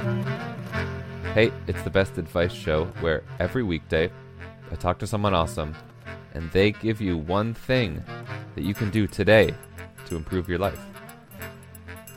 [0.00, 4.10] Hey, it's the Best Advice Show where every weekday
[4.70, 5.76] I talk to someone awesome
[6.34, 8.02] and they give you one thing
[8.54, 9.54] that you can do today
[10.06, 10.80] to improve your life.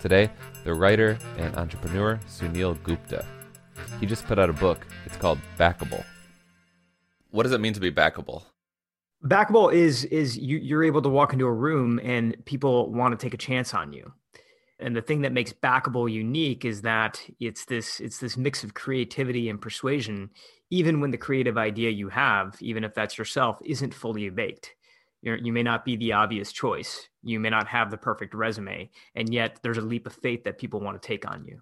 [0.01, 0.31] Today,
[0.63, 3.25] the writer and entrepreneur Suneel Gupta.
[3.99, 4.87] He just put out a book.
[5.05, 6.05] It's called Backable.
[7.31, 8.43] What does it mean to be backable?
[9.25, 13.23] Backable is is you, you're able to walk into a room and people want to
[13.23, 14.13] take a chance on you
[14.79, 18.73] and the thing that makes backable unique is that it's this it's this mix of
[18.73, 20.29] creativity and persuasion
[20.69, 24.73] even when the creative idea you have even if that's yourself isn't fully baked.
[25.21, 27.07] You're, you may not be the obvious choice.
[27.21, 30.57] You may not have the perfect resume and yet there's a leap of faith that
[30.57, 31.61] people want to take on you.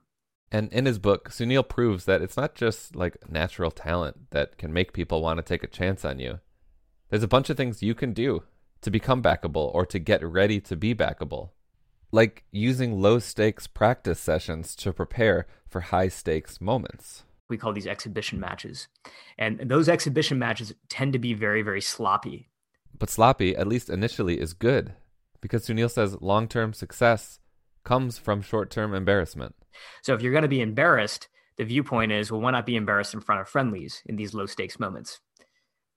[0.52, 4.74] And in his book Suneel proves that it's not just like natural talent that can
[4.74, 6.40] make people want to take a chance on you.
[7.10, 8.44] There's a bunch of things you can do
[8.82, 11.50] to become backable or to get ready to be backable
[12.12, 17.24] like using low stakes practice sessions to prepare for high stakes moments.
[17.50, 18.88] We call these exhibition matches.
[19.38, 22.50] And those exhibition matches tend to be very, very sloppy.
[22.98, 24.94] But sloppy, at least initially, is good
[25.42, 27.40] because Suneel says long term success
[27.84, 29.56] comes from short term embarrassment.
[30.02, 33.14] So if you're going to be embarrassed, the viewpoint is well, why not be embarrassed
[33.14, 35.20] in front of friendlies in these low stakes moments?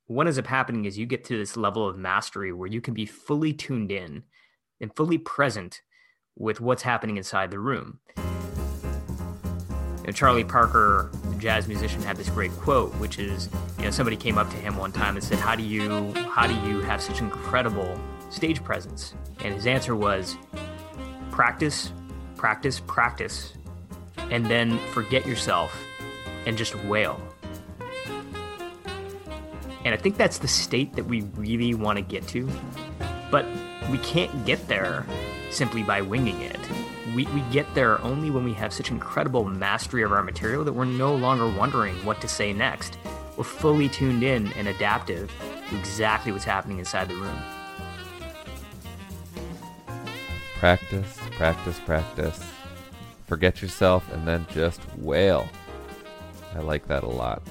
[0.07, 2.95] What ends up happening is you get to this level of mastery where you can
[2.95, 4.25] be fully tuned in
[4.81, 5.81] and fully present
[6.37, 7.99] with what's happening inside the room.
[8.17, 13.91] You know, Charlie Parker, the jazz musician, had this great quote, which is, you know,
[13.91, 16.81] somebody came up to him one time and said, "How do you, how do you
[16.83, 17.99] have such incredible
[18.31, 20.37] stage presence?" And his answer was,
[21.31, 21.93] "Practice,
[22.37, 23.55] practice, practice,
[24.31, 25.75] and then forget yourself
[26.47, 27.21] and just wail."
[29.85, 32.49] And I think that's the state that we really want to get to,
[33.31, 33.47] but
[33.91, 35.07] we can't get there
[35.55, 36.59] simply by winging it.
[37.15, 40.73] We, we get there only when we have such incredible mastery of our material that
[40.73, 42.99] we're no longer wondering what to say next.
[43.37, 45.33] We're fully tuned in and adaptive
[45.69, 47.39] to exactly what's happening inside the room.
[50.57, 52.45] Practice, practice, practice.
[53.27, 55.49] Forget yourself and then just wail.
[56.55, 57.43] I like that a lot.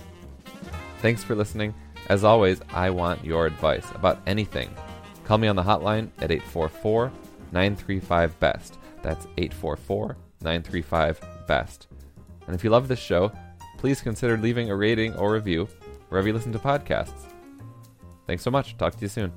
[1.00, 1.74] Thanks for listening.
[2.10, 4.74] As always, I want your advice about anything.
[5.26, 7.12] Call me on the hotline at 844
[7.54, 8.78] 935 BEST.
[9.02, 11.88] That's 844 935 BEST.
[12.48, 13.32] And if you love this show,
[13.78, 15.68] please consider leaving a rating or review
[16.10, 17.26] wherever you listen to podcasts.
[18.28, 18.78] Thanks so much.
[18.78, 19.32] Talk to you soon.